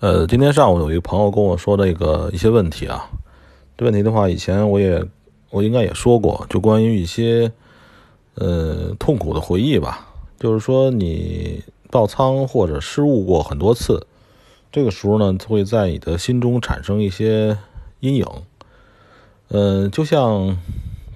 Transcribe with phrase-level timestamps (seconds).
[0.00, 3.10] 呃，今天上午有一个朋友跟我说的一个一些问题啊，
[3.76, 5.04] 这问题的话，以前我也
[5.50, 7.50] 我应该也说过，就关于一些
[8.36, 10.06] 呃痛苦的回忆吧，
[10.38, 14.06] 就是说你爆仓或者失误过很多次，
[14.70, 17.58] 这个时候呢，会在你的心中产生一些
[17.98, 18.24] 阴影，
[19.48, 20.56] 呃，就像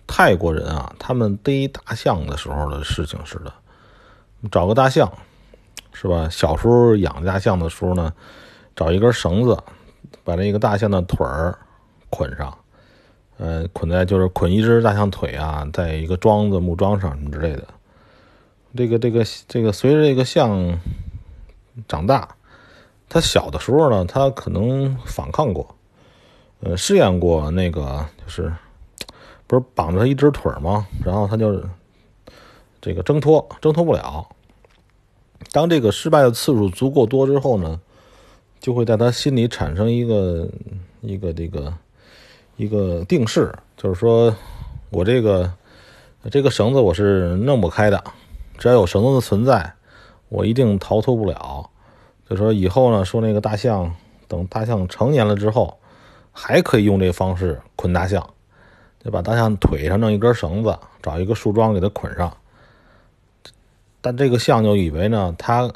[0.09, 3.53] 泰国人啊，他们逮大象的时候的事情似的，
[4.51, 5.13] 找个大象，
[5.93, 6.29] 是吧？
[6.29, 8.13] 小时候养大象的时候呢。
[8.75, 9.57] 找一根绳子，
[10.25, 11.59] 把这个大象的腿儿
[12.11, 12.57] 捆上，
[13.39, 17.65] 呃，捆在就是捆一只大象腿啊，在一个桩子木桩上什么之类的。
[18.75, 20.79] 这个这个这个随着这个象
[21.87, 22.29] 长大，
[23.09, 25.75] 它小的时候呢，它可能反抗过，
[26.61, 28.53] 呃，试验过那个就是
[29.47, 30.87] 不是绑着它一只腿吗？
[31.05, 31.63] 然后它就
[32.81, 34.27] 这个挣脱，挣脱不了。
[35.51, 37.79] 当这个失败的次数足够多之后呢？
[38.63, 40.49] 就会在他心里产生一个
[41.01, 41.75] 一个这个
[42.57, 44.33] 一个定式，就是说
[44.91, 45.53] 我这个
[46.31, 48.03] 这个绳子我是弄不开的，
[48.57, 49.75] 只要有绳子的存在，
[50.29, 51.69] 我一定逃脱不了。
[52.31, 53.93] 就说以后呢，说那个大象
[54.29, 55.77] 等大象成年了之后，
[56.31, 58.25] 还可以用这个方式捆大象，
[59.05, 62.33] 就把大象腿上弄一根绳子，找一个树桩给它捆上。
[64.01, 65.69] 但这个象就以为呢，它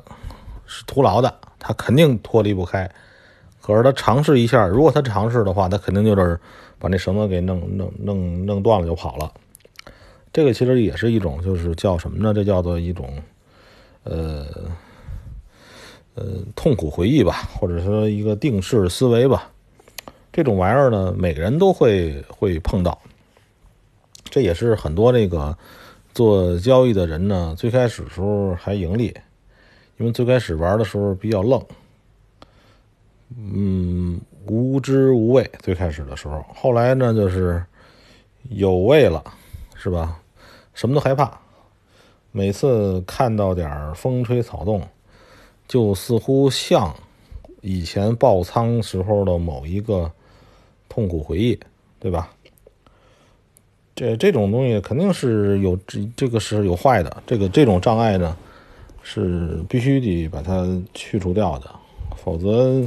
[0.67, 1.41] 是徒劳的。
[1.67, 2.89] 他肯定脱离不开，
[3.61, 6.39] 可是他尝试一下，如果他尝试的话，他肯定就是
[6.79, 9.33] 把那绳子给弄弄弄弄断了就跑了。
[10.33, 12.33] 这个其实也是一种，就是叫什么呢？
[12.33, 13.11] 这叫做一种，
[14.05, 14.47] 呃
[16.15, 19.51] 呃痛苦回忆吧，或者说一个定式思维吧。
[20.33, 22.97] 这种玩意儿呢，每个人都会会碰到。
[24.31, 25.59] 这也是很多这个
[26.15, 29.13] 做交易的人呢，最开始时候还盈利。
[29.99, 31.65] 因为最开始玩的时候比较愣，
[33.37, 35.51] 嗯，无知无畏。
[35.61, 37.65] 最开始的时候，后来呢就是
[38.51, 39.25] 有畏了，
[39.75, 40.21] 是吧？
[40.75, 41.41] 什么都害怕，
[42.31, 44.87] 每次看到点风吹草动，
[45.67, 46.95] 就似乎像
[47.63, 50.13] 以前爆仓时候的某一个
[50.91, 51.59] 痛苦回忆，
[51.99, 52.31] 对吧？
[53.95, 58.37] 这这种东西肯定是有这这个是有坏的，这个这种障碍呢。
[59.09, 61.71] 是必须得把它去除掉的，
[62.17, 62.85] 否则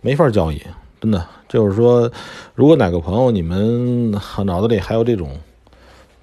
[0.00, 0.62] 没法交易。
[1.00, 2.08] 真的，就是说，
[2.54, 4.12] 如果哪个朋友你们
[4.46, 5.36] 脑子里还有这种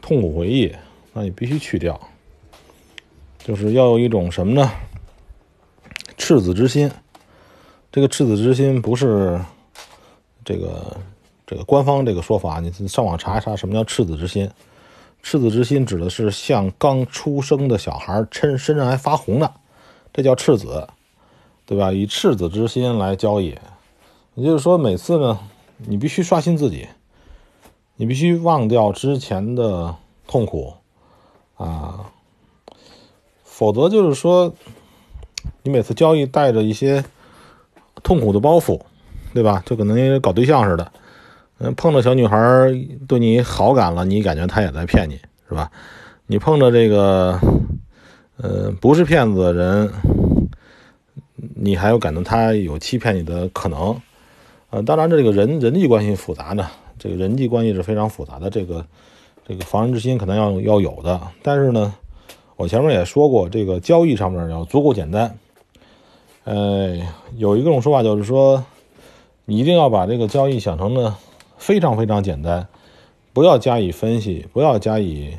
[0.02, 0.74] 痛苦回忆，
[1.12, 2.00] 那你必须去掉。
[3.44, 4.72] 就是要有一种什么呢？
[6.18, 6.90] 赤子之心。
[7.92, 9.38] 这个赤子之心不是
[10.46, 10.96] 这个
[11.46, 14.50] 这个官方这个说法，你上网查一查什么叫赤子之心。
[15.24, 19.54] 赤子之心指的是像刚出生的小孩，身身上还发红的，
[20.12, 20.88] 这叫赤子，
[21.66, 21.92] 对吧？
[21.92, 23.56] 以赤子之心来交易，
[24.36, 25.40] 也就是说，每次呢，
[25.78, 26.88] 你必须刷新自己，
[27.96, 29.96] 你必须忘掉之前的
[30.26, 30.74] 痛苦
[31.56, 32.12] 啊，
[33.44, 34.54] 否则就是说，
[35.64, 37.06] 你每次交易带着一些
[38.02, 38.82] 痛苦的包袱，
[39.34, 39.62] 对吧？
[39.66, 40.92] 就可能搞对象似的。
[41.64, 42.38] 嗯，碰到小女孩
[43.08, 45.14] 对你好感了，你感觉她也在骗你，
[45.48, 45.70] 是吧？
[46.26, 47.40] 你碰到这个，
[48.38, 49.92] 呃，不是骗子的人，
[51.56, 53.96] 你还有感到他有欺骗你的可能。
[54.72, 56.68] 呃，当然，这个人人际关系复杂呢，
[56.98, 58.84] 这个人际关系是非常复杂的，这个
[59.48, 61.22] 这个防人之心可能要要有的。
[61.44, 61.94] 但是呢，
[62.56, 65.38] 我前面也说过，这个交易上面要足够简单。
[66.44, 66.98] 呃，
[67.38, 68.66] 有一种说法就是说，
[69.46, 71.16] 你一定要把这个交易想成呢。
[71.62, 72.68] 非常非常简单，
[73.34, 75.32] 不要加以分析，不要加以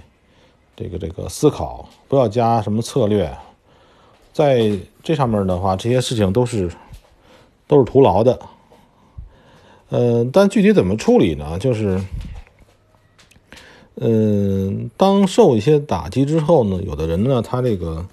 [0.76, 3.36] 这个这个思考，不要加什么策略，
[4.32, 6.70] 在这上面的话，这些事情都是
[7.66, 8.38] 都是徒劳的。
[9.90, 11.58] 嗯，但具体怎么处理呢？
[11.58, 12.00] 就是，
[13.96, 18.06] 嗯，当受一些打击之后呢，有的人呢，他这个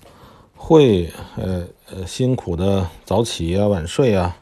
[0.55, 4.35] 会呃呃辛苦的早起啊，晚睡啊。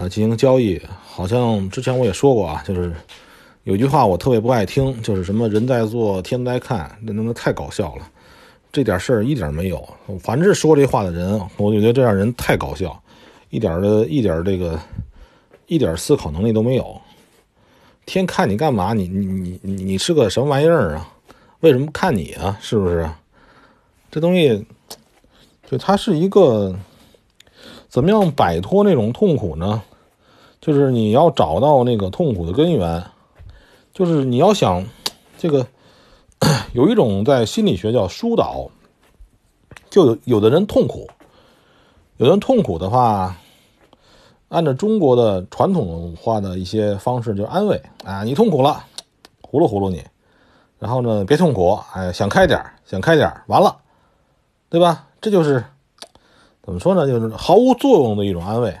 [0.00, 2.94] 呃，进行交易，好像之前我也说过啊，就是
[3.64, 8.08] 有句话我特别不爱听，就是什么人在做天在看，那那太搞笑了，
[8.70, 9.84] 这点事儿一点没有。
[10.20, 12.96] 凡是说这话的人，我就觉得这样人太搞笑，
[13.50, 14.78] 一点的一点这个
[15.66, 16.96] 一点思考能力都没有。
[18.06, 18.94] 天看你干嘛？
[18.94, 21.12] 你你你你是个什么玩意儿啊？
[21.58, 22.56] 为什么看你啊？
[22.60, 23.10] 是不是？
[24.12, 24.64] 这东西，
[25.68, 26.72] 就它是一个。
[27.90, 29.82] 怎么样摆脱那种痛苦呢？
[30.60, 33.04] 就是你要找到那个痛苦的根源，
[33.92, 34.84] 就是你要想
[35.38, 35.66] 这个
[36.74, 38.68] 有一种在心理学叫疏导，
[39.88, 41.08] 就有有的人痛苦，
[42.16, 43.36] 有的人痛苦的话，
[44.48, 48.84] 按照中国的传统化的一些方式，就安慰啊，你痛苦了，
[49.42, 50.02] 呼噜呼噜你，
[50.78, 53.76] 然后呢，别痛苦，哎，想开点想开点完了，
[54.68, 55.06] 对吧？
[55.20, 55.64] 这就是
[56.62, 57.06] 怎么说呢？
[57.06, 58.76] 就是毫无作用的一种安慰。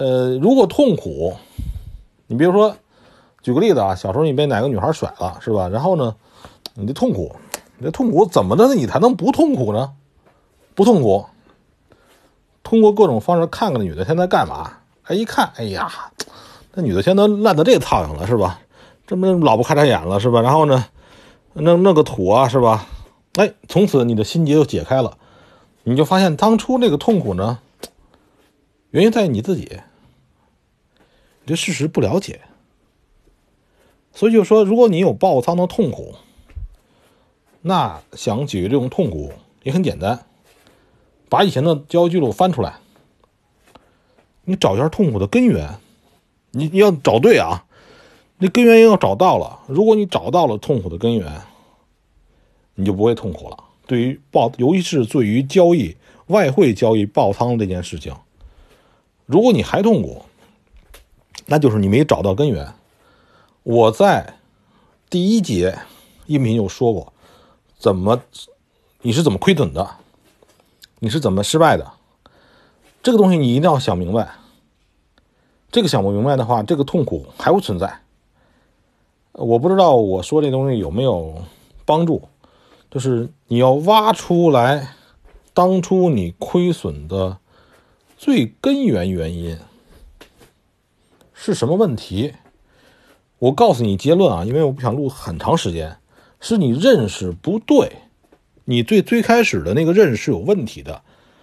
[0.00, 1.36] 呃，如果痛苦，
[2.26, 2.74] 你比如说，
[3.42, 5.68] 举个例子啊，小时候你被哪个女孩甩了，是吧？
[5.68, 6.16] 然后呢，
[6.72, 7.36] 你的痛苦，
[7.76, 9.92] 你的痛苦怎么的，你才能不痛苦呢？
[10.74, 11.26] 不痛苦。
[12.62, 14.72] 通过各种方式看看那女的现在干嘛？
[15.02, 15.92] 哎，一看，哎呀，
[16.72, 18.58] 那女的现在烂到这操性了，是吧？
[19.06, 20.40] 这么老不开开眼了，是吧？
[20.40, 20.86] 然后呢，
[21.52, 22.86] 弄弄个土啊，是吧？
[23.34, 25.18] 哎，从此你的心结就解开了，
[25.82, 27.58] 你就发现当初那个痛苦呢，
[28.92, 29.78] 原因在于你自己，
[31.46, 32.40] 对事实不了解。
[34.12, 36.14] 所以就说，如果你有爆仓的痛苦，
[37.62, 39.32] 那想解决这种痛苦
[39.62, 40.26] 也很简单。
[41.28, 42.80] 把以前的交易记录翻出来，
[44.44, 45.78] 你找一下痛苦的根源，
[46.50, 47.64] 你你要找对啊，
[48.38, 49.60] 那根源要找到了。
[49.68, 51.42] 如果你找到了痛苦的根源，
[52.74, 53.56] 你就不会痛苦了。
[53.86, 55.96] 对于爆，尤其是对于交易
[56.26, 58.12] 外汇交易爆仓这件事情，
[59.26, 60.22] 如果你还痛苦，
[61.50, 62.72] 那就是你没找到根源。
[63.64, 64.34] 我在
[65.10, 65.76] 第一节
[66.26, 67.12] 音频就说过，
[67.76, 68.22] 怎么
[69.02, 69.96] 你是怎么亏损的。
[71.00, 71.92] 你是怎么失败的？
[73.02, 74.28] 这个东西你一定要想明白。
[75.72, 78.00] 这个想不明白的话，这个痛苦还会存在。
[79.32, 81.42] 我不知道我说这东西有没有
[81.84, 82.28] 帮助，
[82.90, 84.94] 就是你要挖出来
[85.52, 87.38] 当初你亏损的
[88.16, 89.58] 最根源原因
[91.42, 92.34] 是什么问题。
[93.38, 95.96] 我告诉你结论啊，因为我不想录很长时间，
[96.38, 97.92] 是你认识不对。
[98.66, 101.00] 你对最开始的那个认识是有问题的。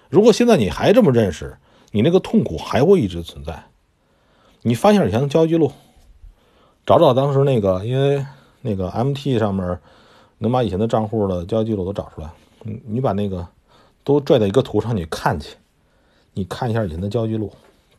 [0.07, 1.57] 如果现在你还这么认识，
[1.91, 3.63] 你那个痛苦还会一直存在。
[4.61, 5.71] 你翻一下以前的交易记录，
[6.85, 8.23] 找找当时那个，因为
[8.61, 9.79] 那个 MT 上面
[10.37, 12.29] 能把以前的账户的交易记录都找出来。
[12.61, 13.47] 你你把那个
[14.03, 15.55] 都拽到一个图上，你看去，
[16.33, 17.51] 你看一下以前的交易记录，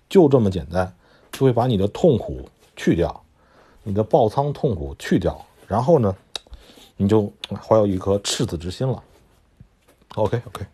[0.09, 0.95] 就这么简单，
[1.39, 3.23] 就会把你的痛苦去掉，
[3.85, 6.13] 你的爆仓痛苦去掉，然后呢，
[6.97, 9.01] 你就怀有一颗赤子之心了。
[10.17, 10.67] OK OK。